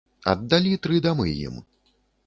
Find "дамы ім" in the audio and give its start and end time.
1.07-1.65